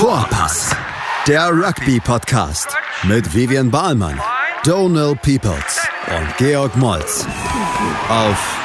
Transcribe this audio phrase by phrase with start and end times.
[0.00, 0.74] Vorpass,
[1.28, 4.18] der Rugby-Podcast mit Vivian Bahlmann,
[4.64, 7.26] Donal Peoples und Georg Moltz
[8.08, 8.58] auf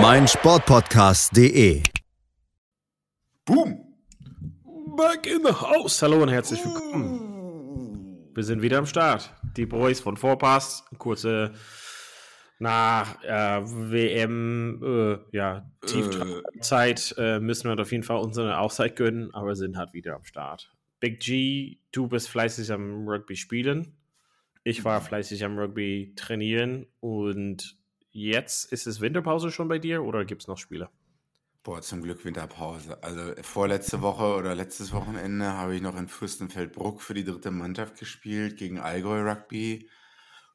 [0.00, 1.82] meinsportpodcast.de.
[3.44, 3.78] Boom!
[4.96, 6.00] Back in the house.
[6.00, 8.30] Hallo und herzlich willkommen.
[8.34, 9.34] Wir sind wieder am Start.
[9.58, 10.86] Die Boys von Vorpass.
[10.96, 11.52] Kurze
[12.58, 19.34] nach äh, WM, äh, ja, Tiefzeit äh, müssen wir auf jeden Fall unsere Auszeit gönnen,
[19.34, 20.72] aber sind halt wieder am Start.
[21.00, 23.96] Big G, du bist fleißig am Rugby spielen.
[24.62, 27.76] Ich war fleißig am Rugby trainieren und
[28.10, 30.88] jetzt ist es Winterpause schon bei dir oder gibt es noch Spiele?
[31.64, 33.02] Boah, zum Glück Winterpause.
[33.02, 37.98] Also vorletzte Woche oder letztes Wochenende habe ich noch in Fürstenfeldbruck für die dritte Mannschaft
[37.98, 39.88] gespielt gegen Allgäu Rugby.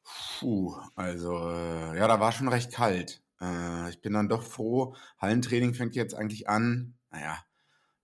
[0.04, 3.22] Puh, also äh, ja, da war schon recht kalt.
[3.40, 4.94] Äh, ich bin dann doch froh.
[5.18, 6.94] Hallentraining fängt jetzt eigentlich an.
[7.10, 7.38] Naja,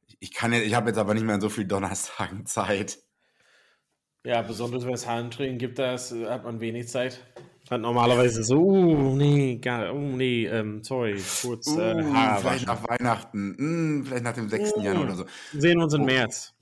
[0.06, 2.98] ich, ich kann jetzt, ich habe jetzt aber nicht mehr so viel Donnerstagen Zeit.
[4.24, 7.24] Ja, besonders wenn es Hallentraining gibt, da hat man wenig Zeit.
[7.70, 12.66] Hat normalerweise so, uh, nee, gar, uh, nee, ähm, sorry, kurz Uh, äh, Haare vielleicht
[12.66, 14.74] nach Weihnachten, hm, vielleicht nach dem 6.
[14.82, 15.24] Januar oder so.
[15.52, 16.06] Sehen uns im Oh.
[16.06, 16.54] März.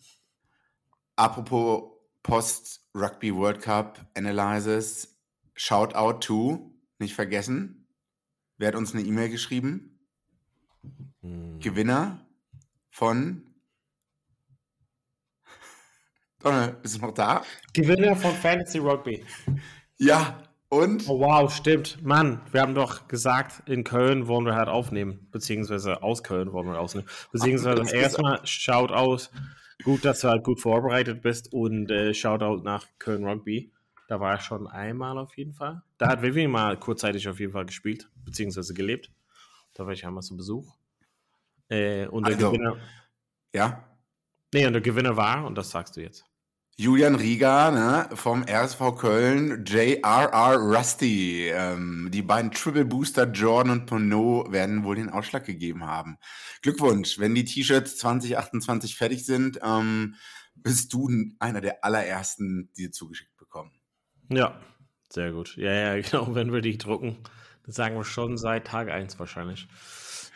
[1.17, 1.91] Apropos
[2.23, 5.14] Post Rugby World Cup Analysis,
[5.55, 7.89] shout out to, nicht vergessen.
[8.57, 9.99] Wer hat uns eine E-Mail geschrieben?
[11.23, 11.59] Hm.
[11.61, 12.27] Gewinner
[12.91, 13.43] von.
[16.41, 17.43] Donald, bist du noch da?
[17.73, 19.25] Gewinner von Fantasy Rugby.
[19.97, 21.09] Ja, und?
[21.09, 22.03] Oh wow, stimmt.
[22.03, 26.67] Mann, wir haben doch gesagt, in Köln wollen wir halt aufnehmen, beziehungsweise aus Köln wollen
[26.67, 27.07] wir aufnehmen.
[27.31, 29.31] Beziehungsweise das erstmal schaut aus,
[29.85, 33.73] gut, dass du halt gut vorbereitet bist und äh, Shoutout nach Köln Rugby.
[34.09, 35.83] Da war ich schon einmal auf jeden Fall.
[35.99, 39.11] Da hat Vivian mal kurzzeitig auf jeden Fall gespielt, beziehungsweise gelebt.
[39.75, 40.77] Da war ich einmal zu Besuch.
[41.69, 42.77] Äh, und der Also- Gewinner,
[43.55, 43.85] Ja,
[44.53, 46.25] nee, und der Gewinner war, und das sagst du jetzt.
[46.77, 51.49] Julian Rieger ne, vom RSV Köln, JRR Rusty.
[51.51, 56.19] Ähm, die beiden Triple Booster Jordan und Ponot werden wohl den Ausschlag gegeben haben.
[56.63, 60.17] Glückwunsch, wenn die T-Shirts 2028 fertig sind, ähm,
[60.57, 63.34] bist du einer der allerersten, die zugeschickt bekommen.
[64.29, 64.59] Ja,
[65.09, 65.57] sehr gut.
[65.57, 67.17] Ja, ja, genau, wenn wir die drucken,
[67.67, 69.67] das sagen wir schon seit Tag 1 wahrscheinlich.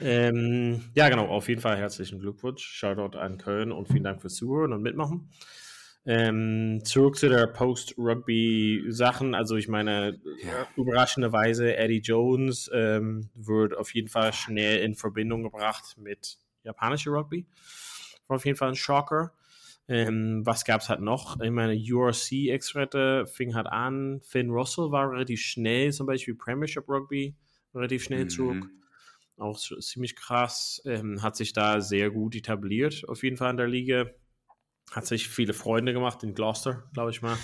[0.00, 2.62] Ähm, ja, genau, auf jeden Fall herzlichen Glückwunsch.
[2.65, 5.31] Shoutout an Köln und vielen Dank fürs Zuhören und Mitmachen.
[6.06, 9.34] Ähm, zurück zu der Post-Rugby-Sachen.
[9.34, 10.66] Also, ich meine, Ja.
[10.76, 17.47] überraschenderweise, Eddie Jones ähm, wird auf jeden Fall schnell in Verbindung gebracht mit japanischer Rugby.
[18.28, 19.32] War auf jeden Fall ein Shocker.
[19.88, 21.41] Ähm, was gab es halt noch?
[21.41, 24.21] Ich meine, URC-Extrette fing halt an.
[24.22, 27.34] Finn Russell war relativ schnell, zum Beispiel Premiership Rugby,
[27.75, 28.28] relativ schnell Mhm.
[28.28, 28.71] zurück.
[29.38, 30.82] Auch ziemlich krass.
[30.84, 34.10] Ähm, hat sich da sehr gut etabliert, auf jeden Fall in der Liga.
[34.91, 37.37] Hat sich viele Freunde gemacht in Gloucester, glaube ich mal.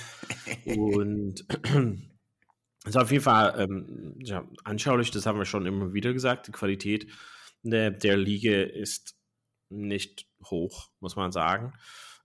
[0.67, 1.47] Und
[2.85, 6.49] ist auf jeden Fall ähm, ja, anschaulich, das haben wir schon immer wieder gesagt.
[6.49, 7.07] Die Qualität
[7.63, 9.17] der, der Liga ist
[9.71, 11.73] nicht hoch, muss man sagen.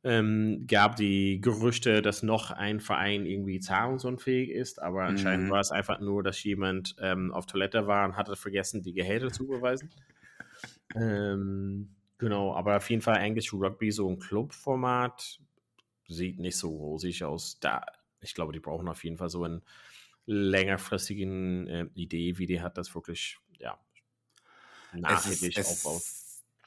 [0.04, 5.50] Ähm, gab die Gerüchte, dass noch ein Verein irgendwie zahlungsunfähig ist, aber anscheinend Mhm.
[5.50, 9.32] war es einfach nur, dass jemand ähm, auf Toilette war und hatte vergessen, die Gehälter
[9.32, 9.92] zu überweisen.
[10.96, 15.40] ähm, genau, aber auf jeden Fall English Rugby, so ein Clubformat,
[16.08, 17.60] sieht nicht so rosig aus.
[17.60, 17.86] Da,
[18.22, 19.62] ich glaube, die brauchen auf jeden Fall so eine
[20.28, 23.80] längerfristigen äh, Idee, wie die hat das wirklich, ja,
[24.92, 26.04] nachhaltig aufbaut.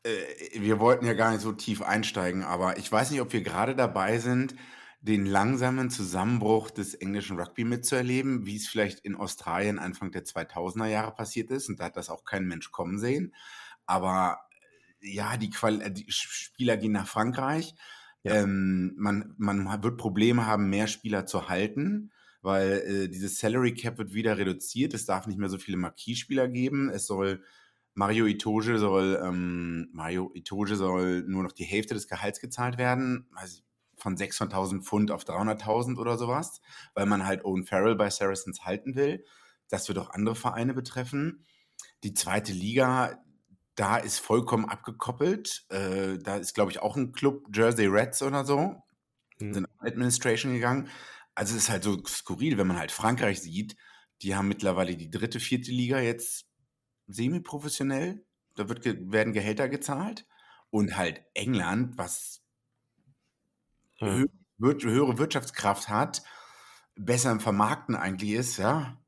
[0.05, 3.43] Äh, wir wollten ja gar nicht so tief einsteigen, aber ich weiß nicht, ob wir
[3.43, 4.55] gerade dabei sind,
[5.01, 10.87] den langsamen Zusammenbruch des englischen Rugby mitzuerleben, wie es vielleicht in Australien Anfang der 2000er
[10.87, 11.69] Jahre passiert ist.
[11.69, 13.35] Und da hat das auch kein Mensch kommen sehen.
[13.85, 14.39] Aber
[15.01, 17.75] äh, ja, die, Qual äh, die Spieler gehen nach Frankreich.
[18.23, 18.35] Ja.
[18.37, 23.99] Ähm, man, man wird Probleme haben, mehr Spieler zu halten, weil äh, dieses Salary Cap
[23.99, 24.95] wird wieder reduziert.
[24.95, 26.91] Es darf nicht mehr so viele Marquis-Spieler geben.
[26.91, 27.43] Es soll
[27.95, 33.29] Mario Itoge soll ähm, Mario Itoge soll nur noch die Hälfte des Gehalts gezahlt werden,
[33.35, 33.61] also
[33.97, 36.61] von 600.000 Pfund auf 300.000 oder sowas,
[36.95, 39.25] weil man halt Owen Farrell bei Saracens halten will.
[39.69, 41.47] Das wird auch andere Vereine betreffen.
[42.03, 43.23] Die zweite Liga,
[43.75, 45.67] da ist vollkommen abgekoppelt.
[45.71, 48.83] Äh, da ist, glaube ich, auch ein Club, Jersey Reds oder so,
[49.39, 49.55] Hm.
[49.55, 50.89] sind in Administration gegangen.
[51.35, 53.77] Also es ist halt so skurril, wenn man halt Frankreich sieht.
[54.23, 56.47] Die haben mittlerweile die dritte, vierte Liga jetzt
[57.13, 58.25] semi-professionell.
[58.57, 60.27] Da wird werden Gehälter gezahlt.
[60.71, 62.43] Und halt England, was
[63.99, 64.29] wir
[64.59, 66.23] höhere Wirtschaftskraft hat,
[66.97, 68.99] besser im Vermarkten eigentlich ist, ja.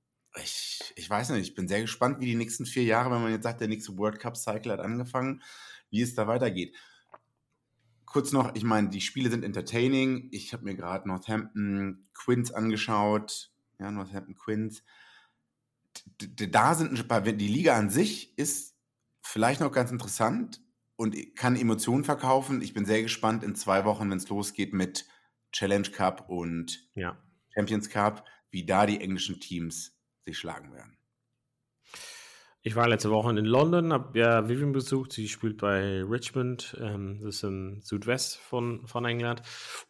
[0.43, 3.33] Ich, ich weiß nicht, ich bin sehr gespannt, wie die nächsten vier Jahre, wenn man
[3.33, 5.43] jetzt sagt, der nächste World Cup Cycle hat angefangen,
[5.91, 6.77] wie es da weitergeht.
[8.07, 10.29] kurz noch, ich meine, die Spiele sind entertaining.
[10.31, 13.50] Ich habe mir gerade Northampton Quins angeschaut.
[13.81, 14.85] Ja, Northampton Quins.
[16.19, 17.06] Da sind
[17.41, 18.76] die Liga an sich ist
[19.23, 20.61] vielleicht noch ganz interessant
[20.96, 22.62] und kann Emotionen verkaufen.
[22.62, 25.06] Ich bin sehr gespannt in zwei Wochen, wenn es losgeht mit
[25.52, 27.17] Challenge Cup und ja.
[27.55, 30.96] Champions Cup, wie da die englischen Teams sich schlagen werden.
[32.66, 35.12] Ich war letzte Woche in London, habe ja Vivian besucht.
[35.12, 39.43] Sie spielt bei Richmond, ähm, das ist im Südwest von, von England,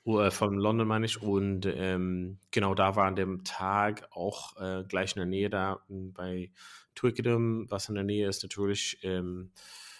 [0.02, 1.22] oder von London meine ich.
[1.22, 5.84] Und ähm, genau da war an dem Tag auch äh, gleich in der Nähe da
[5.88, 6.50] bei
[6.96, 9.52] Twickenham, was in der Nähe ist, natürlich ähm,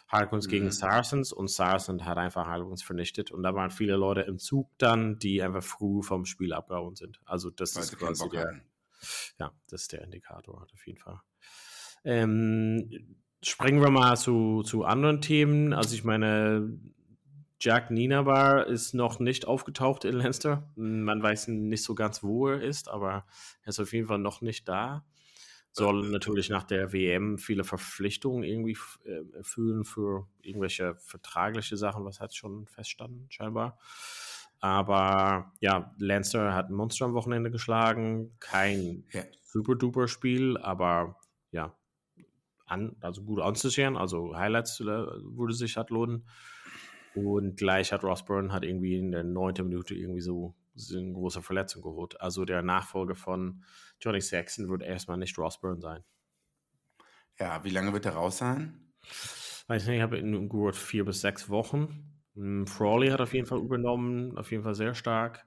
[0.08, 0.50] Harlequins mhm.
[0.50, 3.30] gegen Saracens und Saracens hat einfach Harlequins vernichtet.
[3.30, 7.20] Und da waren viele Leute im Zug dann, die einfach früh vom Spiel abgehauen sind.
[7.24, 8.62] Also das Weil ist quasi der,
[9.38, 11.20] ja, das ist der Indikator auf jeden Fall.
[12.04, 12.90] Ähm,
[13.42, 15.72] springen wir mal zu, zu anderen Themen.
[15.72, 16.78] Also ich meine,
[17.60, 20.70] Jack Ninabar ist noch nicht aufgetaucht in Leinster.
[20.76, 23.24] Man weiß nicht so ganz, wo er ist, aber
[23.62, 25.04] er ist auf jeden Fall noch nicht da.
[25.72, 28.76] Soll natürlich nach der WM viele Verpflichtungen irgendwie
[29.06, 33.78] äh, erfüllen für irgendwelche vertragliche Sachen, was hat schon feststanden, scheinbar.
[34.60, 38.36] Aber ja, Lancer hat ein Monster am Wochenende geschlagen.
[38.38, 39.24] Kein ja.
[39.42, 41.18] super duper Spiel, aber
[41.50, 41.74] ja,
[42.66, 43.96] an, also gut anzusehen.
[43.96, 46.26] Also Highlights äh, würde sich hat lohnen.
[47.14, 50.54] Und gleich hat Ross Byrne hat irgendwie in der neunten Minute irgendwie so
[50.92, 52.20] eine große Verletzung geholt.
[52.20, 53.62] Also der Nachfolger von
[54.00, 56.04] Johnny Saxon wird erstmal nicht Ross Byrne sein.
[57.38, 58.92] Ja, wie lange wird er raus sein?
[59.66, 62.20] Weiß nicht, ich habe gehört vier bis sechs Wochen.
[62.34, 65.46] Hm, Frawley hat auf jeden Fall übernommen, auf jeden Fall sehr stark.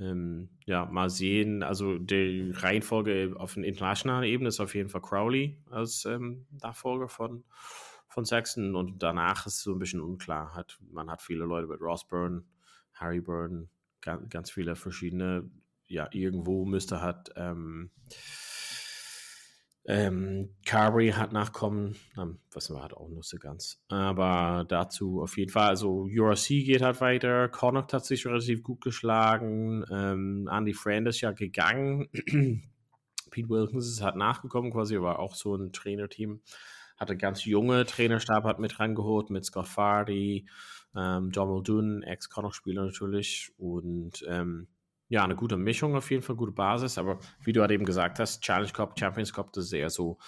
[0.00, 1.62] Ähm, ja, mal sehen.
[1.62, 7.08] Also die Reihenfolge auf einer internationalen Ebene ist auf jeden Fall Crowley als ähm, Nachfolger
[7.08, 7.44] von,
[8.08, 10.54] von Saxon und danach ist es so ein bisschen unklar.
[10.54, 12.44] Hat, man hat viele Leute mit Ross Byrne,
[12.94, 13.68] Harry Byrne,
[14.00, 15.50] ganz, ganz viele verschiedene.
[15.86, 17.90] Ja, irgendwo müsste hat ähm,
[19.86, 23.80] ähm, Carberry hat Nachkommen, ähm, was wir halt auch nicht so ganz.
[23.88, 28.82] Aber dazu auf jeden Fall, also URC geht halt weiter, Connacht hat sich relativ gut
[28.82, 32.08] geschlagen, ähm, Andy Friend ist ja gegangen,
[33.30, 36.42] Pete Wilkins ist halt nachgekommen quasi, war auch so ein Trainerteam,
[36.96, 40.46] hatte ganz junge Trainerstab, hat mit rangeholt, mit Scott Fardy,
[40.94, 43.52] ähm, John Muldoon, Ex-Connacht-Spieler natürlich.
[43.56, 44.68] Und ähm,
[45.10, 48.20] ja, eine gute Mischung auf jeden Fall, gute Basis, aber wie du halt eben gesagt
[48.20, 50.18] hast, Challenge Cup, Champions Cup, das ist eher so,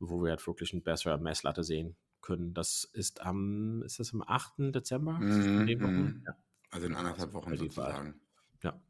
[0.00, 2.52] wo wir halt wirklich eine bessere Messlatte sehen können.
[2.52, 4.74] Das ist am, ist das am 8.
[4.74, 5.12] Dezember?
[5.12, 6.22] Mm -hmm.
[6.26, 6.34] ja.
[6.70, 8.20] Also in anderthalb Wochen sozusagen.
[8.64, 8.82] Ja.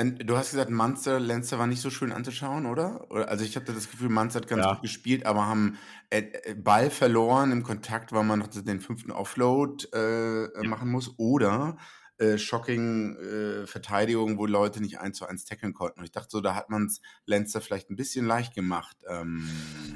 [0.00, 3.06] Und du hast gesagt, Munster, Lenzer war nicht so schön anzuschauen, oder?
[3.10, 4.72] Also ich hatte das Gefühl, Munster hat ganz ja.
[4.72, 5.76] gut gespielt, aber haben
[6.08, 10.68] äh, äh, Ball verloren im Kontakt, weil man noch den fünften Offload äh, ja.
[10.68, 11.12] machen muss.
[11.18, 11.76] Oder
[12.20, 16.00] äh, shocking äh, Verteidigung, wo Leute nicht eins zu eins tackeln konnten.
[16.00, 18.96] Und ich dachte so, da hat man es Lenzer vielleicht ein bisschen leicht gemacht.
[19.08, 19.48] Ähm,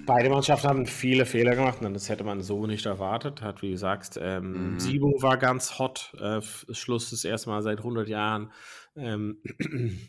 [0.07, 3.43] Beide Mannschaften haben viele Fehler gemacht und das hätte man so nicht erwartet.
[3.43, 4.81] Hat, wie gesagt, ähm, mhm.
[4.81, 6.15] Sibo war ganz hot.
[6.19, 6.41] Äh,
[6.73, 8.51] Schluss das erste Mal seit 100 Jahren.
[8.97, 9.43] Ähm,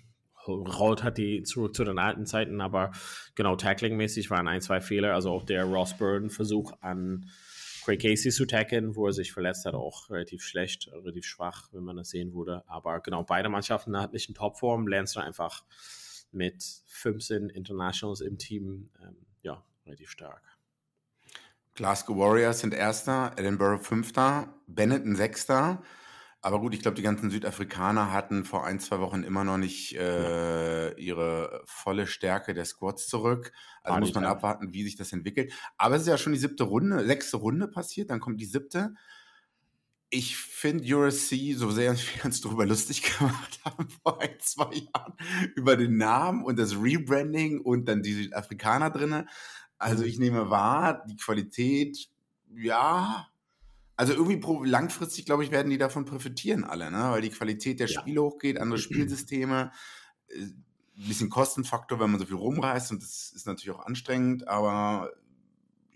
[0.48, 2.92] Raut hat die zurück zu den alten Zeiten, aber
[3.34, 5.14] genau, tackling-mäßig waren ein, zwei Fehler.
[5.14, 7.26] Also auch der Ross Burden-Versuch an
[7.86, 11.84] Craig Casey zu tackeln, wo er sich verletzt hat, auch relativ schlecht, relativ schwach, wenn
[11.84, 12.64] man das sehen würde.
[12.66, 14.88] Aber genau, beide Mannschaften hatten nicht in Topform.
[14.88, 15.64] Lancer einfach
[16.32, 20.42] mit 15 Internationals im Team, ähm, ja, relativ stark.
[21.76, 25.84] Glasgow Warriors sind Erster, Edinburgh Fünfter, Benetton Sechster.
[26.46, 29.96] Aber gut, ich glaube, die ganzen Südafrikaner hatten vor ein, zwei Wochen immer noch nicht
[29.96, 33.52] äh, ihre volle Stärke der Squads zurück.
[33.82, 35.52] Also muss man abwarten, wie sich das entwickelt.
[35.80, 38.94] Aber es ist ja schon die siebte Runde, sechste Runde passiert, dann kommt die siebte.
[40.12, 45.14] Ich finde USC, so sehr wir uns darüber lustig gemacht haben vor ein, zwei Jahren,
[45.56, 49.26] über den Namen und das Rebranding und dann die Südafrikaner drinne.
[49.80, 50.10] Also mhm.
[50.10, 52.08] ich nehme wahr, die Qualität,
[52.54, 53.30] ja,
[53.98, 57.12] also irgendwie langfristig, glaube ich, werden die davon profitieren alle, ne?
[57.12, 58.22] weil die Qualität der Spiele ja.
[58.22, 59.72] hochgeht, andere Spielsysteme,
[60.28, 64.48] äh, ein bisschen Kostenfaktor, wenn man so viel rumreist und das ist natürlich auch anstrengend,
[64.48, 65.12] aber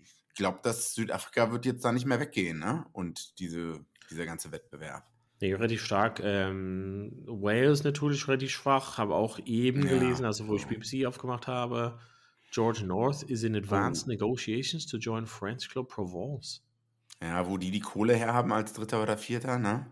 [0.02, 2.86] ich glaube, dass Südafrika wird jetzt da nicht mehr weggehen ne?
[2.92, 5.04] und diese, dieser ganze Wettbewerb.
[5.40, 6.20] Nee, relativ stark.
[6.22, 11.46] Ähm, Wales natürlich relativ schwach, habe auch eben ja, gelesen, also wo ich BBC aufgemacht
[11.46, 11.98] habe.
[12.50, 14.10] George North is in advanced oh.
[14.10, 16.62] negotiations to join French Club Provence.
[17.22, 19.86] Ja, wo die die Kohle herhaben als Dritter oder Vierter, ne?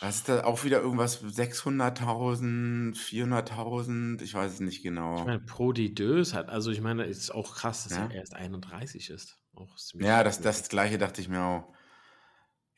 [0.00, 4.20] Was ist da auch wieder irgendwas 600.000, 400.000?
[4.22, 5.18] Ich weiß es nicht genau.
[5.18, 8.04] Ich meine, Prodi Dös hat, also ich meine, es ist auch krass, dass ja?
[8.04, 9.38] er erst 31 ist.
[9.94, 11.72] ja, das, das Gleiche dachte ich mir auch.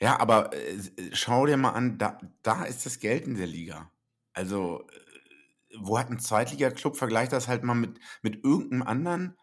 [0.00, 0.78] Ja, aber äh,
[1.12, 3.90] schau dir mal an, da, da ist das Geld in der Liga.
[4.32, 9.38] Also, äh, wo hat ein Zweitliga-Club, vergleicht das halt mal mit, mit irgendeinem anderen,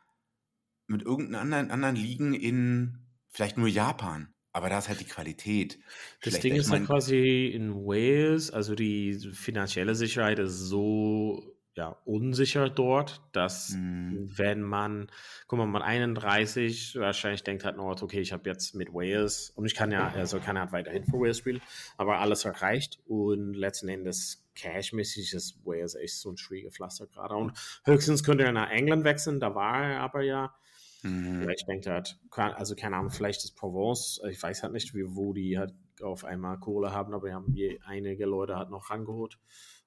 [0.88, 3.00] mit irgendeinem anderen, anderen Ligen in
[3.30, 4.30] vielleicht nur Japan.
[4.52, 5.80] Aber da ist halt die Qualität.
[6.24, 12.70] Das Ding ist ja quasi in Wales, also die finanzielle Sicherheit ist so ja, unsicher
[12.70, 14.32] dort, dass mhm.
[14.38, 15.12] wenn man,
[15.48, 19.66] guck mal, mit 31 wahrscheinlich denkt halt noch, okay, ich habe jetzt mit Wales und
[19.66, 21.62] ich kann ja, also kann halt weiterhin für Wales spielen,
[21.98, 27.36] aber alles erreicht und letzten Endes cashmäßig ist Wales echt so ein schwieriger Pflaster gerade
[27.36, 27.52] und
[27.84, 30.56] höchstens könnte er nach England wechseln, da war er aber ja
[31.06, 31.42] Mhm.
[31.42, 32.18] Vielleicht denkt er halt,
[32.58, 36.26] also keine Ahnung, vielleicht ist Provence, ich weiß halt nicht, wie, wo die halt auf
[36.26, 39.38] einmal Kohle haben, aber wir haben je, einige Leute halt noch rangeholt.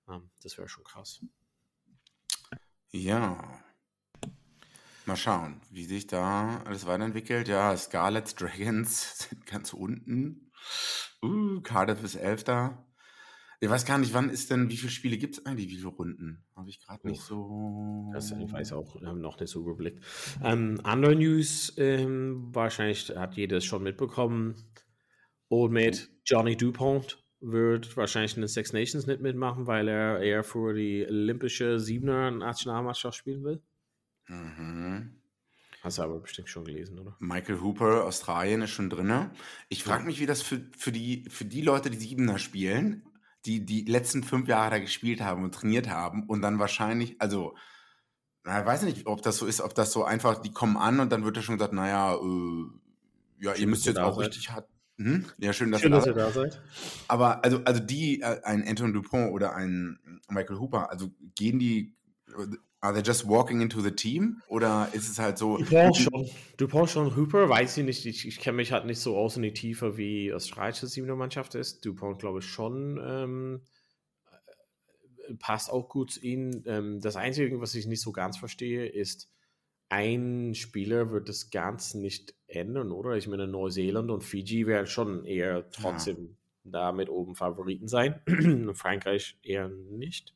[0.08, 1.20] Ähm, das wäre schon krass.
[2.92, 3.60] Ja.
[5.06, 7.48] Mal schauen, wie sich da alles weiterentwickelt.
[7.48, 10.52] Ja, Scarlet Dragons sind ganz unten.
[11.20, 12.87] Uh, Cardiff ist Elfter.
[13.61, 15.88] Ich weiß gar nicht, wann ist denn, wie viele Spiele gibt es eigentlich, wie viele
[15.88, 16.45] Runden?
[16.55, 18.09] Habe ich gerade nicht so.
[18.12, 20.05] Das, ich weiß auch wir haben noch nicht so überblickt.
[20.45, 24.55] Ähm, andere News, ähm, wahrscheinlich hat jeder schon mitbekommen.
[25.49, 30.45] Old Mate Johnny Dupont wird wahrscheinlich in den Six Nations nicht mitmachen, weil er eher
[30.45, 33.62] für die olympische Siebener Nationalmannschaft spielen will.
[34.29, 35.21] Mhm.
[35.81, 37.17] Hast du aber bestimmt schon gelesen, oder?
[37.21, 39.31] Michael Hooper, Australien, ist schon drin.
[39.69, 43.05] Ich frage mich, wie das für, für, die, für die Leute, die Siebener spielen,
[43.47, 47.54] die die letzten fünf Jahre da gespielt haben und trainiert haben und dann wahrscheinlich, also,
[48.45, 51.00] na, ich weiß nicht, ob das so ist, ob das so einfach, die kommen an
[51.00, 54.26] und dann wird da schon gesagt, naja, äh, ja, schön, ihr müsst jetzt auch seid.
[54.28, 54.68] richtig hart.
[54.97, 55.26] Hm?
[55.38, 56.61] Ja, schön, dass, schön, ihr, dass da ihr da seid.
[57.07, 61.95] Aber also, also die, äh, ein Anton Dupont oder ein Michael Hooper, also gehen die
[62.80, 64.40] Are they just walking into the team?
[64.47, 65.56] Oder ist es halt so.
[65.58, 66.30] Dupont schon.
[66.56, 67.16] Dupont schon.
[67.16, 68.06] Hooper weiß ich nicht.
[68.06, 71.56] Ich, ich kenne mich halt nicht so aus in die Tiefe, wie australische Siebener Mannschaft
[71.56, 71.85] ist.
[71.85, 73.00] Dupont, glaube ich, schon.
[73.02, 73.62] Ähm,
[75.26, 76.62] äh, passt auch gut zu ihnen.
[76.66, 79.28] Ähm, das Einzige, was ich nicht so ganz verstehe, ist,
[79.88, 83.16] ein Spieler wird das Ganze nicht ändern, oder?
[83.16, 86.70] Ich meine, Neuseeland und Fiji werden schon eher trotzdem ja.
[86.70, 88.20] da mit oben Favoriten sein.
[88.75, 90.35] Frankreich eher nicht.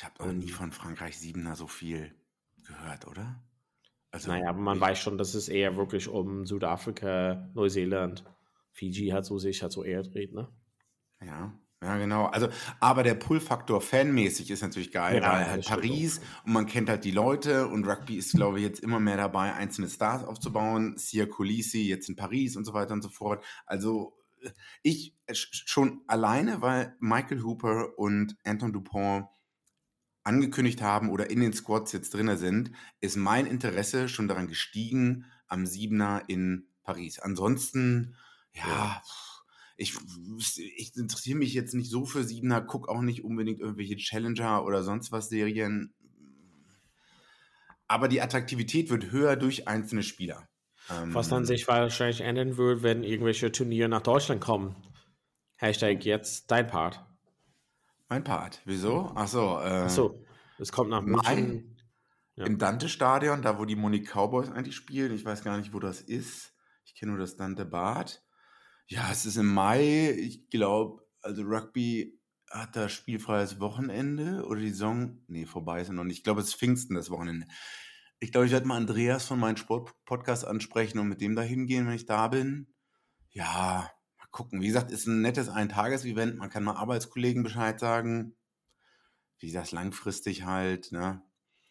[0.00, 2.14] Ich habe noch nie von Frankreich Siebener so viel
[2.66, 3.44] gehört, oder?
[4.10, 8.24] Also, naja, aber man weiß schon, dass es eher wirklich um Südafrika, Neuseeland,
[8.72, 10.48] Fiji hat so sich halt so eher dreht, ne?
[11.20, 11.52] Ja,
[11.82, 12.24] ja, genau.
[12.24, 12.48] Also,
[12.80, 17.04] aber der Pull-Faktor fanmäßig ist natürlich geil, ja, weil halt Paris und man kennt halt
[17.04, 20.96] die Leute und Rugby ist, glaube ich, jetzt immer mehr dabei, einzelne Stars aufzubauen.
[20.96, 23.44] Sia Colisi jetzt in Paris und so weiter und so fort.
[23.66, 24.16] Also,
[24.82, 29.26] ich schon alleine, weil Michael Hooper und Anton Dupont
[30.22, 35.24] angekündigt haben oder in den Squads jetzt drin sind, ist mein Interesse schon daran gestiegen
[35.46, 37.18] am Siebener in Paris.
[37.18, 38.16] Ansonsten,
[38.52, 39.02] ja.
[39.76, 39.94] Ich,
[40.76, 44.82] ich interessiere mich jetzt nicht so für Siebener, gucke auch nicht unbedingt irgendwelche Challenger oder
[44.82, 45.94] sonst was Serien.
[47.88, 50.46] Aber die Attraktivität wird höher durch einzelne Spieler.
[51.06, 54.76] Was dann ähm, sich wahrscheinlich ändern wird, wenn irgendwelche Turniere nach Deutschland kommen.
[55.56, 57.04] Hashtag jetzt dein Part.
[58.10, 58.60] Mein Part.
[58.64, 59.12] Wieso?
[59.14, 59.60] Achso.
[59.60, 60.26] Äh, Achso.
[60.58, 61.76] Es kommt nach München.
[62.34, 62.44] Ja.
[62.44, 65.14] Im Dante-Stadion, da wo die Monique Cowboys eigentlich spielen.
[65.14, 66.52] Ich weiß gar nicht, wo das ist.
[66.84, 68.22] Ich kenne nur das Dante Bad.
[68.88, 70.10] Ja, es ist im Mai.
[70.10, 75.22] Ich glaube, also Rugby hat da spielfreies Wochenende oder die Saison.
[75.28, 76.18] Nee, vorbei ist ja noch nicht.
[76.18, 77.46] Ich glaube, es ist Pfingsten das Wochenende.
[78.18, 81.86] Ich glaube, ich werde mal Andreas von meinem Sportpodcast ansprechen und mit dem da hingehen,
[81.86, 82.74] wenn ich da bin.
[83.30, 83.88] Ja,
[84.30, 84.60] gucken.
[84.60, 86.38] Wie gesagt, ist ein nettes Eintages-Event.
[86.38, 88.36] Man kann mal Arbeitskollegen Bescheid sagen.
[89.38, 90.92] Wie gesagt, langfristig halt.
[90.92, 91.22] Ne?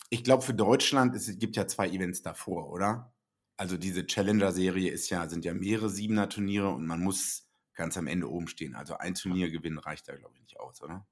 [0.09, 3.13] Ich glaube, für Deutschland, es gibt ja zwei Events davor, oder?
[3.57, 8.29] Also diese Challenger-Serie ist ja, sind ja mehrere Siebener-Turniere und man muss ganz am Ende
[8.29, 8.75] oben stehen.
[8.75, 11.05] Also ein Turnier gewinnen reicht da, glaube ich, nicht aus, oder?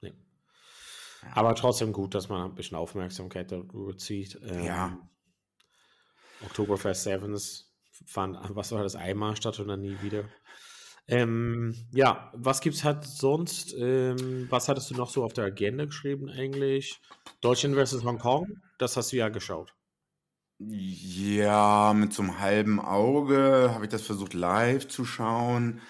[0.00, 0.14] Nee.
[1.22, 1.28] Ja.
[1.34, 4.38] Aber trotzdem gut, dass man ein bisschen Aufmerksamkeit darüber zieht.
[4.42, 5.08] Ähm, ja.
[6.44, 7.74] Oktoberfest Sevens
[8.04, 10.24] fand, was war das, einmal statt oder nie wieder?
[11.08, 13.74] Ähm, ja, was gibt's halt sonst?
[13.78, 17.00] Ähm, was hattest du noch so auf der Agenda geschrieben eigentlich?
[17.40, 19.74] Deutschland versus Hongkong, das hast du ja geschaut.
[20.58, 25.80] Ja, mit so einem halben Auge habe ich das versucht live zu schauen.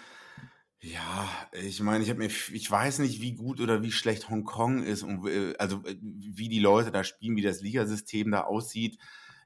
[0.81, 4.83] Ja, ich meine, ich habe mir, ich weiß nicht, wie gut oder wie schlecht Hongkong
[4.83, 8.99] ist und äh, also äh, wie die Leute da spielen, wie das Ligasystem da aussieht.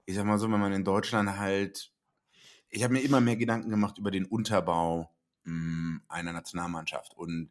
[0.04, 1.92] Ich sag mal so, wenn man in Deutschland halt,
[2.70, 5.14] ich habe mir immer mehr Gedanken gemacht über den Unterbau
[5.50, 7.14] hm, einer Nationalmannschaft.
[7.16, 7.50] Und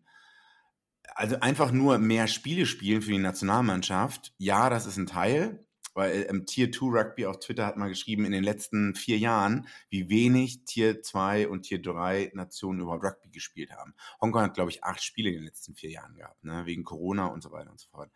[1.15, 5.65] also einfach nur mehr Spiele spielen für die Nationalmannschaft, ja, das ist ein Teil,
[5.95, 9.67] Weil ähm, Tier 2 Rugby auf Twitter hat mal geschrieben, in den letzten vier Jahren,
[9.89, 13.93] wie wenig Tier 2 und Tier 3 Nationen überhaupt Rugby gespielt haben.
[14.21, 16.65] Hongkong hat, glaube ich, acht Spiele in den letzten vier Jahren gehabt, ne?
[16.65, 18.11] wegen Corona und so weiter und so fort.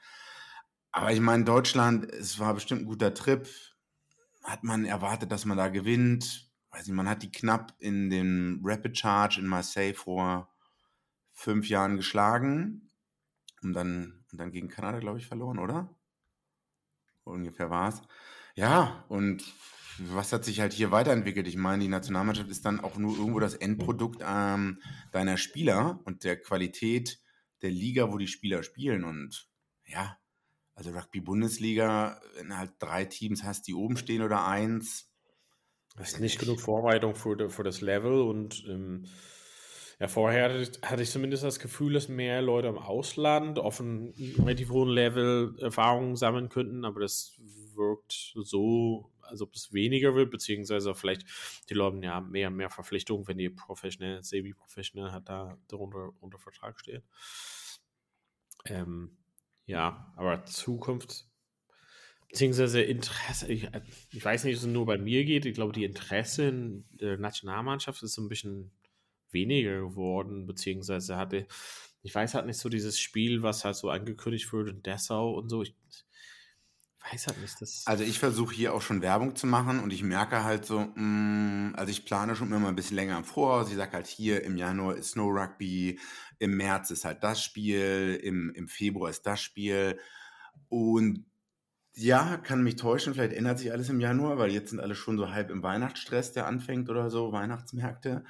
[0.91, 3.49] Aber ich meine, Deutschland, es war bestimmt ein guter Trip.
[4.43, 6.52] Hat man erwartet, dass man da gewinnt?
[6.73, 10.51] Weiß nicht, man hat die knapp in den Rapid Charge in Marseille vor
[11.31, 12.89] fünf Jahren geschlagen
[13.61, 15.95] und dann, und dann gegen Kanada, glaube ich, verloren, oder?
[17.25, 18.01] Ungefähr war es.
[18.55, 19.43] Ja, und
[19.99, 21.47] was hat sich halt hier weiterentwickelt?
[21.47, 26.23] Ich meine, die Nationalmannschaft ist dann auch nur irgendwo das Endprodukt ähm, deiner Spieler und
[26.23, 27.19] der Qualität
[27.61, 29.03] der Liga, wo die Spieler spielen.
[29.03, 29.47] Und
[29.85, 30.17] ja,
[30.73, 35.12] also Rugby-Bundesliga, wenn du halt drei Teams hast, die oben stehen oder eins.
[35.95, 39.05] Das ist nicht genug Vorbereitung für, für das Level und ähm,
[39.99, 44.69] ja, vorher hatte ich, zumindest das Gefühl, dass mehr Leute im Ausland auf einem relativ
[44.71, 47.39] hohen Level Erfahrungen sammeln könnten, aber das
[47.75, 51.25] wirkt so, als ob es weniger wird, beziehungsweise vielleicht
[51.69, 56.39] die Leute ja mehr und mehr Verpflichtungen, wenn die professionell, semi-professionell hat da darunter unter
[56.39, 57.03] Vertrag stehen.
[58.65, 59.17] Ähm,
[59.65, 61.27] ja, aber Zukunft,
[62.33, 63.69] beziehungsweise Interesse, ich,
[64.11, 67.19] ich weiß nicht, ob es nur bei mir geht, ich glaube, die Interesse in der
[67.19, 68.71] Nationalmannschaft ist so ein bisschen
[69.29, 71.45] weniger geworden, beziehungsweise hatte,
[72.01, 75.49] ich weiß halt nicht so dieses Spiel, was halt so angekündigt wurde in Dessau und
[75.49, 75.61] so.
[75.61, 75.75] Ich
[77.11, 77.83] weiß halt nicht, das.
[77.85, 80.95] Also ich versuche hier auch schon Werbung zu machen und ich merke halt so, mh,
[80.95, 83.69] mm, also ich plane schon immer ein bisschen länger im Voraus.
[83.69, 85.99] Ich sage halt hier im Januar ist Snow Rugby,
[86.39, 89.99] im März ist halt das Spiel, im, im Februar ist das Spiel.
[90.69, 91.25] Und
[91.95, 95.17] ja, kann mich täuschen, vielleicht ändert sich alles im Januar, weil jetzt sind alle schon
[95.17, 98.23] so halb im Weihnachtsstress, der anfängt oder so, Weihnachtsmärkte.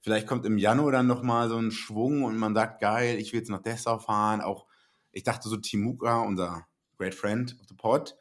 [0.00, 3.40] Vielleicht kommt im Januar dann nochmal so ein Schwung und man sagt, geil, ich will
[3.40, 4.40] jetzt nach Dessau fahren.
[4.40, 4.66] Auch,
[5.10, 8.16] ich dachte so Timuka, unser Great Friend of the Pod,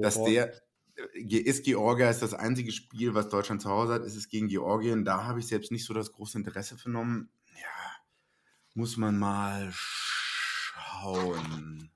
[0.00, 0.52] dass the der,
[0.96, 4.48] äh, ist Georgia, ist das einzige Spiel, was Deutschland zu Hause hat, ist es gegen
[4.48, 5.04] Georgien.
[5.04, 7.30] Da habe ich selbst nicht so das große Interesse vernommen.
[7.54, 7.92] Ja,
[8.74, 11.90] muss man mal schauen.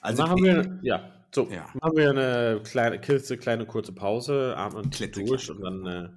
[0.00, 1.68] Also machen wir, ja, so, ja.
[1.74, 6.08] machen wir eine kleine, kurze, kleine kurze Pause, atmen durch und dann äh,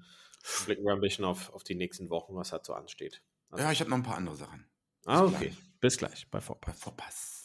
[0.65, 3.21] blicken wir ein bisschen auf, auf die nächsten Wochen, was halt so ansteht.
[3.49, 4.65] Also, ja, ich habe noch ein paar andere Sachen.
[5.05, 5.47] Ah, okay.
[5.47, 5.57] Gleich.
[5.81, 6.75] Bis gleich bei Vorpass.
[6.75, 7.39] Bei Vorpass.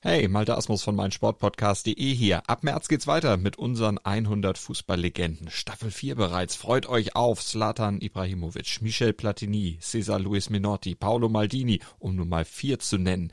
[0.00, 2.42] Hey, Malte Asmus von meinsportpodcast.de hier.
[2.46, 5.48] Ab März geht's weiter mit unseren 100 Fußballlegenden.
[5.48, 6.56] Staffel 4 bereits.
[6.56, 12.44] Freut euch auf Zlatan Ibrahimovic, Michel Platini, Cesar Luis Minotti, Paolo Maldini, um nur mal
[12.44, 13.32] vier zu nennen.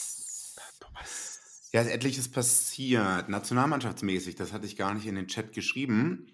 [1.71, 3.29] Ja, ist etliches passiert.
[3.29, 6.27] Nationalmannschaftsmäßig, das hatte ich gar nicht in den Chat geschrieben.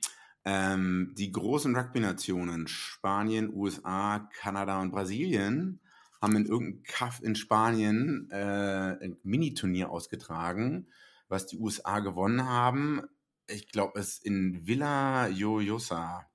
[0.46, 5.80] Ähm, die großen Rugby-Nationen, Spanien, USA, Kanada und Brasilien,
[6.22, 10.88] haben in irgendeinem Kaff in Spanien äh, ein Miniturnier ausgetragen,
[11.28, 13.04] was die USA gewonnen haben
[13.48, 16.28] ich glaube, es in Villa Jojosa.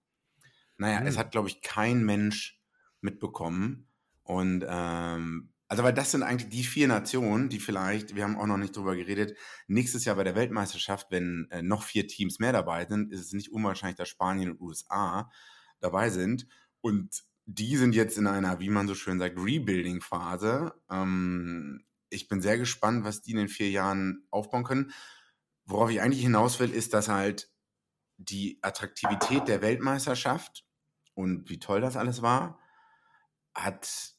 [0.78, 1.06] Naja, hm.
[1.06, 2.60] es hat, glaube ich, kein Mensch
[3.00, 3.86] mitbekommen.
[4.24, 8.46] Und ähm, also, weil das sind eigentlich die vier Nationen, die vielleicht, wir haben auch
[8.46, 9.36] noch nicht drüber geredet,
[9.68, 13.32] nächstes Jahr bei der Weltmeisterschaft, wenn äh, noch vier Teams mehr dabei sind, ist es
[13.32, 15.30] nicht unwahrscheinlich, dass Spanien und USA
[15.80, 16.46] dabei sind.
[16.80, 20.74] Und die sind jetzt in einer, wie man so schön sagt, Rebuilding-Phase.
[20.90, 24.92] Ähm, ich bin sehr gespannt, was die in den vier Jahren aufbauen können
[25.64, 27.50] worauf ich eigentlich hinaus will, ist, dass halt
[28.16, 30.64] die Attraktivität der Weltmeisterschaft
[31.14, 32.58] und wie toll das alles war,
[33.54, 34.14] hat,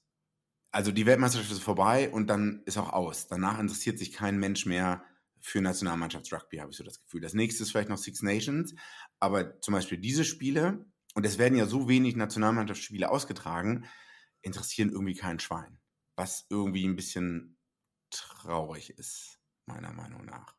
[0.73, 3.27] also die Weltmeisterschaft ist vorbei und dann ist auch aus.
[3.27, 5.03] Danach interessiert sich kein Mensch mehr
[5.39, 7.21] für Nationalmannschaftsrugby, habe ich so das Gefühl.
[7.21, 8.73] Das nächste ist vielleicht noch Six Nations,
[9.19, 13.85] aber zum Beispiel diese Spiele, und es werden ja so wenig Nationalmannschaftsspiele ausgetragen,
[14.41, 15.79] interessieren irgendwie kein Schwein.
[16.15, 17.57] Was irgendwie ein bisschen
[18.09, 20.55] traurig ist, meiner Meinung nach.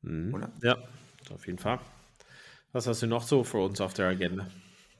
[0.00, 0.34] Mhm.
[0.34, 0.52] Oder?
[0.62, 0.76] Ja,
[1.30, 1.78] auf jeden Fall.
[2.72, 4.50] Was hast du noch so für uns auf der Agenda?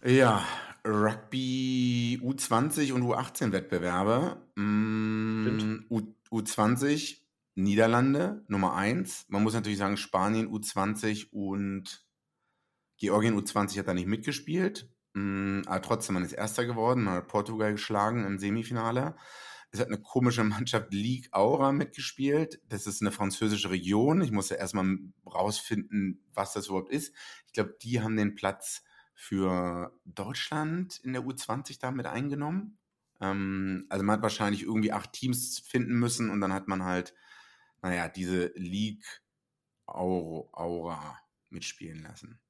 [0.05, 0.47] Ja,
[0.85, 4.37] Rugby U20 und U18 Wettbewerbe.
[4.55, 7.19] Mm, U, U20
[7.55, 9.27] Niederlande Nummer 1.
[9.29, 12.07] Man muss natürlich sagen, Spanien U20 und
[12.97, 14.89] Georgien U20 hat da nicht mitgespielt.
[15.15, 17.05] Mm, aber trotzdem, man ist Erster geworden.
[17.05, 19.17] Man hat Portugal geschlagen im Semifinale.
[19.71, 22.61] Es hat eine komische Mannschaft League Aura mitgespielt.
[22.69, 24.23] Das ist eine französische Region.
[24.23, 27.15] Ich musste erstmal rausfinden, was das überhaupt ist.
[27.47, 28.83] Ich glaube, die haben den Platz
[29.15, 32.79] für Deutschland in der U20 damit eingenommen.
[33.23, 37.15] Ähm, also man hat wahrscheinlich irgendwie acht Teams finden müssen und dann hat man halt,
[37.81, 39.23] naja, diese League
[39.87, 42.41] Aura mitspielen lassen.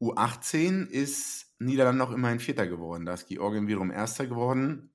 [0.00, 3.06] U18 ist Niederlande noch immerhin Vierter geworden.
[3.06, 4.92] Da ist Georgien wiederum Erster geworden.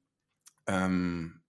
[0.68, 1.42] Ähm,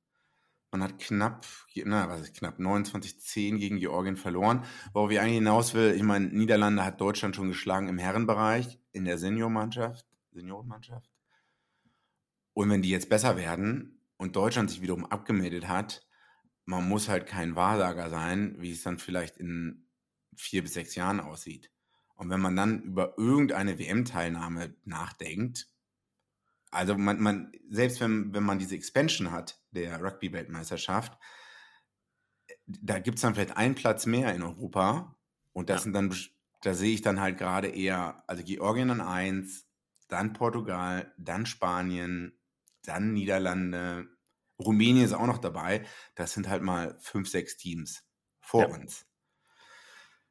[0.70, 1.46] man hat knapp,
[1.84, 4.64] na, was ist knapp, 29-10 gegen Georgien verloren.
[4.94, 9.04] Worauf ich eigentlich hinaus will, ich meine, Niederlande hat Deutschland schon geschlagen im Herrenbereich, in
[9.04, 11.11] der Seniormannschaft, Seniorenmannschaft.
[12.54, 16.06] Und wenn die jetzt besser werden und Deutschland sich wiederum abgemeldet hat,
[16.64, 19.88] man muss halt kein Wahrsager sein, wie es dann vielleicht in
[20.36, 21.70] vier bis sechs Jahren aussieht.
[22.14, 25.68] Und wenn man dann über irgendeine WM-Teilnahme nachdenkt,
[26.70, 31.18] also man, man, selbst wenn, wenn man diese Expansion hat, der Rugby-Weltmeisterschaft,
[32.66, 35.16] da gibt es dann vielleicht einen Platz mehr in Europa.
[35.52, 35.82] Und das ja.
[35.84, 36.14] sind dann,
[36.62, 39.68] da sehe ich dann halt gerade eher, also Georgien an eins,
[40.08, 42.38] dann Portugal, dann Spanien,
[42.84, 44.06] dann Niederlande,
[44.58, 45.84] Rumänien ist auch noch dabei.
[46.14, 48.04] Das sind halt mal fünf, sechs Teams
[48.40, 48.68] vor ja.
[48.68, 49.06] uns.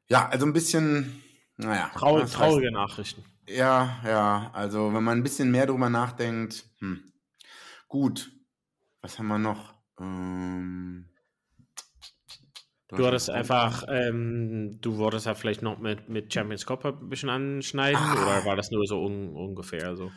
[0.08, 1.22] Ja, also ein bisschen,
[1.56, 1.90] naja.
[1.94, 3.24] Trau traurige heißt, Nachrichten.
[3.48, 7.12] Ja, ja, also wenn man ein bisschen mehr drüber nachdenkt, hm.
[7.88, 8.30] gut,
[9.00, 9.74] was haben wir noch?
[9.98, 11.08] Ähm,
[12.88, 17.30] du hattest einfach, ähm, du wolltest ja vielleicht noch mit, mit Champions Cup ein bisschen
[17.30, 18.12] anschneiden ah.
[18.12, 20.12] oder war das nur so un ungefähr so?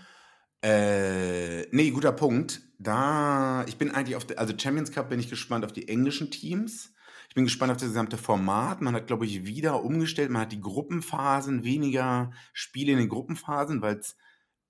[0.66, 2.62] Äh, nee, guter Punkt.
[2.80, 6.32] Da, ich bin eigentlich auf, der, also Champions Cup bin ich gespannt auf die englischen
[6.32, 6.92] Teams.
[7.30, 8.82] Ich bin gespannt auf das gesamte Format.
[8.82, 10.32] Man hat, glaube ich, wieder umgestellt.
[10.32, 14.18] Man hat die Gruppenphasen, weniger Spiele in den Gruppenphasen, weil es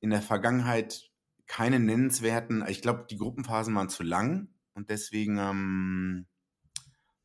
[0.01, 1.11] in der Vergangenheit
[1.47, 6.25] keine nennenswerten, ich glaube, die Gruppenphasen waren zu lang und deswegen ähm,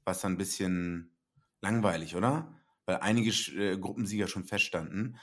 [0.05, 1.17] war es dann ein bisschen
[1.61, 2.55] langweilig, oder?
[2.87, 5.19] Weil einige äh, Gruppensieger schon feststanden.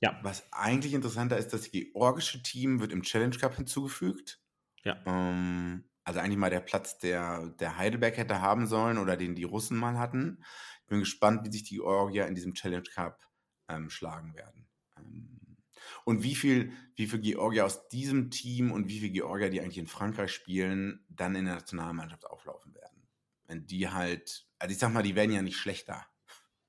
[0.00, 0.18] Ja.
[0.22, 4.40] Was eigentlich interessanter ist, das georgische Team wird im Challenge Cup hinzugefügt.
[4.82, 5.02] Ja.
[5.06, 9.44] Ähm, also eigentlich mal der Platz, der, der Heidelberg hätte haben sollen oder den die
[9.44, 10.42] Russen mal hatten.
[10.82, 13.20] Ich bin gespannt, wie sich die Georgier in diesem Challenge Cup
[13.68, 14.68] ähm, schlagen werden.
[14.96, 15.58] Ähm,
[16.04, 19.78] und wie viel, wie viel Georgier aus diesem Team und wie viele Georgier, die eigentlich
[19.78, 23.08] in Frankreich spielen, dann in der Nationalmannschaft auflaufen werden.
[23.46, 26.06] Wenn die halt, also ich sag mal, die werden ja nicht schlechter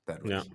[0.04, 0.44] dadurch.
[0.44, 0.54] Ja.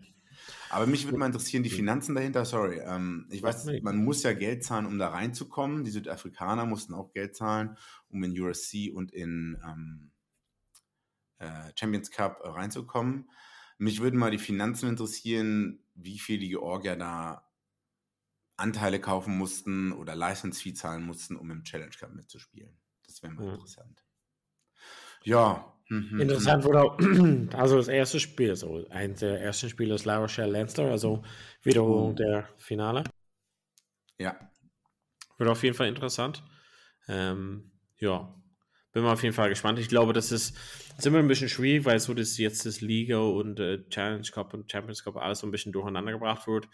[0.70, 2.80] Aber mich würde mal interessieren, die Finanzen dahinter, sorry.
[2.80, 5.84] Ähm, ich weiß, man muss ja Geld zahlen, um da reinzukommen.
[5.84, 7.78] Die Südafrikaner mussten auch Geld zahlen,
[8.10, 10.12] um in USC und in ähm,
[11.40, 13.30] äh, Champions Cup äh, reinzukommen.
[13.78, 17.48] Mich würden mal die Finanzen interessieren, wie viel die Georgier da
[18.58, 22.76] Anteile kaufen mussten oder License Fee zahlen mussten, um im Challenge Cup mitzuspielen.
[23.06, 23.54] Das wäre mal mhm.
[23.54, 24.04] interessant.
[25.24, 26.20] Ja, Mhm.
[26.20, 30.84] Interessant wurde also das erste Spiel, so ein der ersten Spiele ist La Rochelle Leinster,
[30.92, 31.24] also
[31.64, 32.16] Wiederholung oh.
[32.16, 33.04] der Finale.
[34.18, 34.38] Ja.
[35.38, 36.44] Wird auf jeden Fall interessant.
[37.08, 38.34] Ähm, ja,
[38.92, 39.80] bin mal auf jeden Fall gespannt.
[39.80, 40.58] Ich glaube, das ist,
[40.98, 44.54] ist immer ein bisschen schwierig, weil so das jetzt das Liga und äh, Challenge Cup
[44.54, 46.68] und Champions Cup alles so ein bisschen durcheinander gebracht wird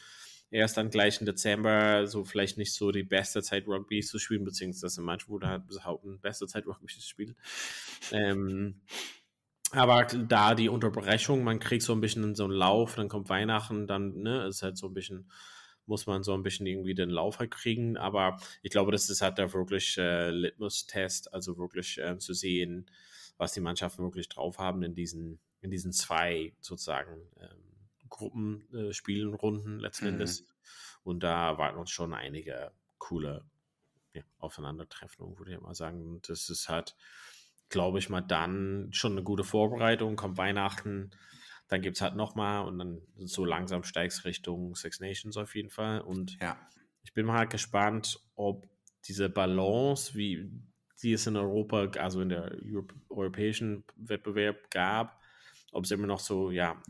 [0.54, 4.44] erst dann gleich im Dezember so vielleicht nicht so die beste Zeit Rugby zu spielen,
[4.44, 7.36] beziehungsweise manche wurde halt behaupten, beste Zeit Rugby zu spielen.
[8.12, 8.82] Ähm,
[9.72, 13.88] aber da die Unterbrechung, man kriegt so ein bisschen so einen Lauf, dann kommt Weihnachten,
[13.88, 15.32] dann ne, ist halt so ein bisschen,
[15.88, 17.98] muss man so ein bisschen irgendwie den Lauf halt kriegen.
[17.98, 22.86] Aber ich glaube, das ist halt der wirklich äh, Litmus-Test, also wirklich äh, zu sehen,
[23.38, 27.73] was die Mannschaften wirklich drauf haben in diesen, in diesen zwei sozusagen ähm,
[28.14, 30.14] Gruppenspielen, äh, Runden letzten mhm.
[30.14, 30.46] Endes.
[31.04, 33.44] Und da erwarten uns schon einige coole
[34.14, 36.02] ja, Aufeinandertreffen, würde ich mal sagen.
[36.08, 36.96] Und das ist halt,
[37.70, 40.16] glaube ich mal, dann schon eine gute Vorbereitung.
[40.16, 41.12] Kommt Weihnachten,
[41.68, 45.72] dann gibt es halt nochmal und dann so langsam steigst Richtung Six Nations auf jeden
[45.72, 46.00] Fall.
[46.00, 46.58] Und ja.
[47.02, 48.70] ich bin mal halt gespannt, ob
[49.08, 50.50] diese Balance, wie
[51.02, 52.56] die es in Europa, also in der
[53.10, 55.20] europäischen Wettbewerb gab,
[55.74, 56.82] ob es immer noch so, ja,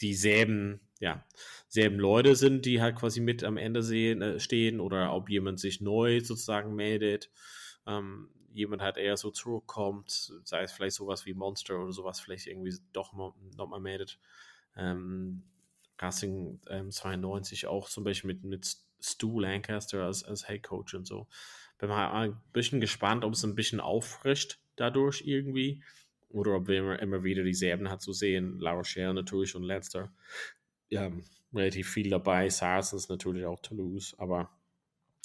[0.00, 1.24] dieselben, ja,
[1.68, 5.60] selben Leute sind, die halt quasi mit am Ende sehen, äh, stehen oder ob jemand
[5.60, 7.30] sich neu sozusagen meldet.
[7.86, 12.46] Ähm, jemand halt eher so zurückkommt, sei es vielleicht sowas wie Monster oder sowas, vielleicht
[12.46, 14.18] irgendwie doch noch, noch mal meldet.
[14.76, 15.44] Ähm,
[15.96, 21.06] Casting ähm, 92 auch zum Beispiel mit, mit Stu Lancaster als, als Head Coach und
[21.06, 21.28] so.
[21.78, 25.82] Bin mal ein bisschen gespannt, ob es ein bisschen auffrischt dadurch irgendwie
[26.28, 28.58] oder ob wir immer, immer wieder dieselben hat zu sehen.
[28.58, 30.12] La Rochelle natürlich und Leicester.
[30.88, 31.10] Ja,
[31.54, 32.48] relativ viel dabei.
[32.48, 34.50] Saracens natürlich auch Toulouse, aber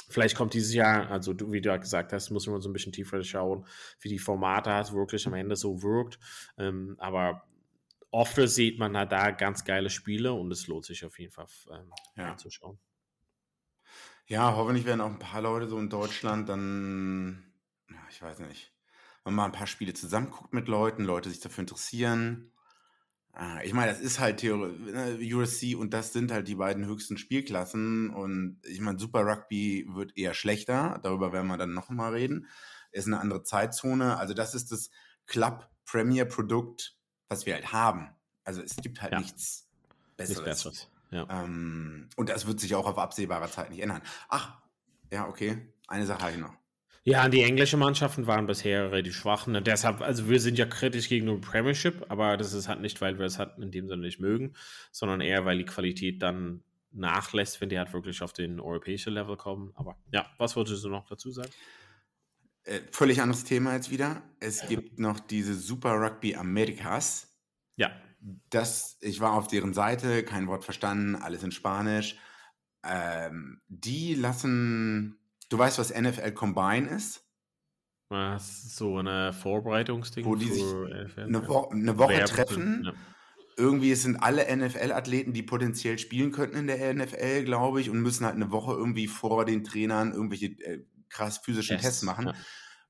[0.10, 2.92] vielleicht kommt dieses Jahr, also du, wie du gesagt hast, muss man so ein bisschen
[2.92, 3.66] tiefer schauen,
[4.00, 6.20] wie die Formate hat, wirklich am Ende so wirkt.
[6.58, 7.44] Ähm, aber
[8.12, 11.48] oft sieht man halt da ganz geile Spiele und es lohnt sich auf jeden Fall
[11.72, 12.32] ähm, ja.
[12.32, 12.78] anzuschauen.
[14.28, 17.44] Ja, hoffentlich werden auch ein paar Leute so in Deutschland dann,
[17.90, 18.73] ja, ich weiß nicht,
[19.26, 22.52] man mal ein paar Spiele zusammen guckt mit Leuten, Leute sich dafür interessieren.
[23.32, 26.86] Ah, Ich meine, das ist halt Theor ne, USC und das sind halt die beiden
[26.86, 28.10] höchsten Spielklassen.
[28.12, 31.00] Und ich meine, Super Rugby wird eher schlechter.
[31.04, 32.48] Darüber werden wir dann noch mal reden.
[32.92, 34.18] Ist eine andere Zeitzone.
[34.18, 34.92] Also das ist das
[35.26, 36.96] Club Premier Produkt,
[37.28, 38.10] was wir halt haben.
[38.44, 39.20] Also es gibt halt Ja.
[39.20, 39.68] nichts
[40.16, 40.44] Besseres.
[40.44, 40.90] besseres.
[41.10, 41.28] Ja.
[41.44, 44.02] Ähm, und das wird sich auch auf absehbare Zeit nicht ändern.
[44.30, 44.62] Ach,
[45.12, 45.74] ja, okay.
[45.88, 46.54] Eine Sache habe ich noch.
[47.06, 49.46] Ja, die englischen Mannschaften waren bisher relativ schwach.
[49.48, 53.20] Und deshalb, also wir sind ja kritisch gegenüber Premiership, aber das ist halt nicht, weil
[53.20, 54.54] wir es halt in dem Sinne nicht mögen,
[54.92, 59.36] sondern eher, weil die Qualität dann nachlässt, wenn die halt wirklich auf den europäischen Level
[59.36, 59.72] kommen.
[59.76, 61.52] Aber ja, was wolltest du noch dazu sagen?
[62.64, 64.22] Äh, völlig anderes Thema jetzt wieder.
[64.40, 67.36] Es gibt noch diese Super Rugby Americas.
[67.76, 67.92] Ja,
[68.50, 72.16] Das, ich war auf deren Seite, kein Wort verstanden, alles in Spanisch.
[72.86, 75.18] Ähm, die lassen,
[75.54, 77.24] du weißt, was NFL Combine ist?
[78.10, 81.22] das ist so eine Vorbereitungsding Wo die sich NFL.
[81.22, 82.84] Eine, Wo eine Woche Werben- treffen.
[82.86, 82.94] Ja.
[83.56, 88.02] Irgendwie es sind alle NFL-Athleten, die potenziell spielen könnten in der NFL, glaube ich, und
[88.02, 92.28] müssen halt eine Woche irgendwie vor den Trainern irgendwelche äh, krass physischen Tests, machen.
[92.28, 92.34] Ja.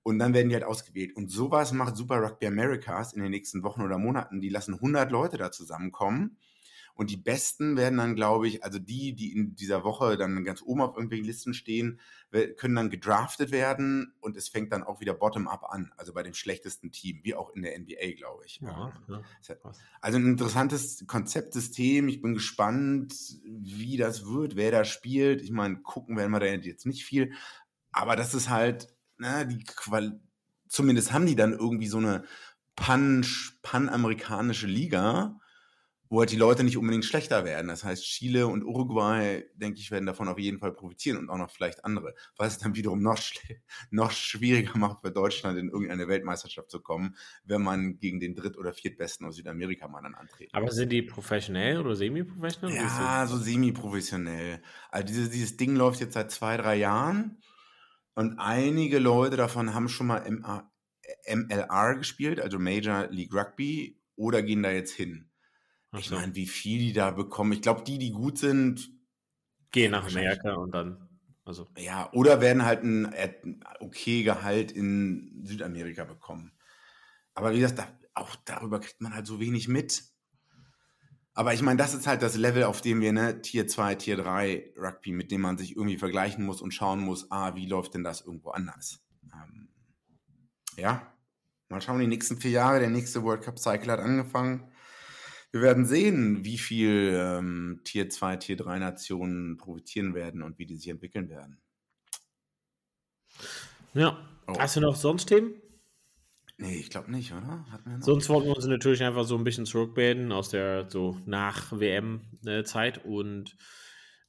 [0.04, 1.16] Und dann werden die halt ausgewählt.
[1.16, 4.40] Und sowas macht Super Rugby Americas in den nächsten Wochen oder Monaten.
[4.40, 6.38] Die lassen 100 Leute da zusammenkommen.
[6.96, 10.62] Und die Besten werden dann, glaube ich, also die, die in dieser Woche dann ganz
[10.62, 12.00] oben auf irgendwelchen Listen stehen,
[12.58, 14.14] können dann gedraftet werden.
[14.20, 15.92] Und es fängt dann auch wieder bottom-up an.
[15.98, 18.60] Also bei dem schlechtesten Team, wie auch in der NBA, glaube ich.
[18.62, 19.58] Ja, Ähm, ja.
[20.02, 22.08] Also ein interessantes Konzeptsystem.
[22.08, 25.42] Ich bin gespannt, wie das wird, wer da spielt.
[25.42, 27.34] Ich meine, gucken werden wir da jetzt nicht viel.
[27.92, 30.20] Aber das ist halt, na, die Qual
[30.74, 32.24] zumindest haben die dann irgendwie so eine
[32.76, 33.26] pan
[33.62, 35.40] panamerikanische Liga,
[36.14, 37.70] wo halt die Leute nicht unbedingt schlechter werden.
[37.70, 41.40] Das heißt, Chile und Uruguay, denke ich, werden davon auf jeden Fall profitieren und auch
[41.40, 42.14] noch vielleicht andere.
[42.38, 43.18] Was es dann wiederum noch,
[43.90, 48.60] noch schwieriger macht für Deutschland, in irgendeine Weltmeisterschaft zu kommen, wenn man gegen den dritt-
[48.60, 52.76] oder viertbesten aus Südamerika mal dann antreten Aber sind die professionell oder semi-professionell?
[52.76, 54.62] Ja, so semi-professionell.
[54.92, 57.42] Also dieses, dieses Ding läuft jetzt seit zwei, drei Jahren
[58.14, 60.72] und einige Leute davon haben schon mal MA,
[61.28, 65.32] MLR gespielt, also Major League Rugby, oder gehen da jetzt hin.
[65.94, 66.16] Ach Ich so.
[66.16, 67.54] meine, wie viel die da bekommen.
[67.54, 68.92] Ich glaube, die, die gut sind,
[69.72, 71.10] Gehen nach Amerika und dann,
[71.46, 73.34] also, ja, oder werden halt ein, äh,
[73.80, 76.52] okay Gehalt in Südamerika bekommen.
[77.34, 80.04] Aber wie gesagt, da, auch darüber kriegt man halt so wenig mit.
[81.36, 84.18] Aber ich meine, das ist halt das Level, auf dem wir, ne, Tier 2, Tier
[84.18, 87.96] 3 Rugby, mit dem man sich irgendwie vergleichen muss und schauen muss, ah, wie läuft
[87.96, 89.04] denn das irgendwo anders?
[89.34, 89.70] Ähm,
[90.78, 91.14] ja,
[91.70, 94.72] mal schauen, die nächsten vier Jahre, der nächste World Cup Cycle hat angefangen.
[95.54, 100.66] Wir werden sehen, wie viel ähm, Tier 2, Tier 3 Nationen profitieren werden und wie
[100.66, 101.62] die sich entwickeln werden.
[103.94, 104.18] ja.
[104.48, 104.58] Oh.
[104.58, 105.54] Hast du noch sonst Themen?
[106.58, 107.66] Nee, ich glaube nicht, oder?
[108.00, 113.06] Sonst wollten wir uns natürlich einfach so ein bisschen zurückbilden aus der so nach WM-Zeit
[113.06, 113.56] und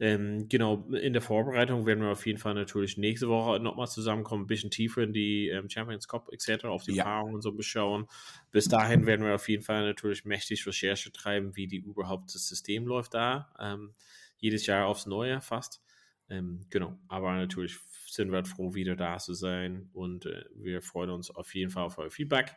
[0.01, 4.45] ähm, genau in der Vorbereitung werden wir auf jeden Fall natürlich nächste Woche nochmal zusammenkommen,
[4.45, 7.05] ein bisschen tiefer in die ähm, Champions Cup etc., auf die Ja.
[7.05, 8.07] Paarungen und so beschauen.
[8.51, 12.49] Bis dahin werden wir auf jeden Fall natürlich mächtig Recherche treiben, wie die überhaupt das
[12.49, 13.55] System läuft da.
[13.59, 13.95] Ähm,
[14.39, 15.83] jedes Jahr aufs Neue fast.
[16.29, 17.79] Ähm, genau, aber natürlich
[18.09, 21.85] sind wir froh, wieder da zu sein und äh, wir freuen uns auf jeden Fall
[21.85, 22.57] auf euer Feedback.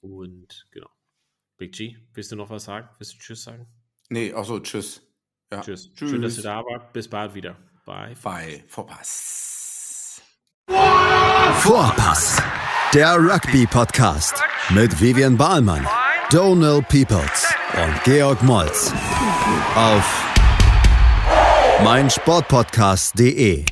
[0.00, 0.90] Und genau.
[1.56, 2.88] Big G, willst du noch was sagen?
[2.98, 3.66] Willst du Tschüss sagen?
[4.08, 5.09] Nee, ach so, tschüss.
[5.52, 5.60] Ja.
[5.60, 5.90] Tschüss.
[5.94, 6.10] Tschüss.
[6.10, 6.92] Schön, dass du da warst.
[6.92, 7.56] Bis bald wieder.
[7.84, 8.14] Bye.
[8.22, 10.22] Bei Vorpass.
[11.58, 12.40] Vorpass,
[12.94, 15.86] der Rugby-Podcast mit Vivian Bahlmann,
[16.30, 18.92] Donal Peoples und Georg Moltz
[19.74, 20.24] auf
[21.82, 23.64] meinsportpodcast.de.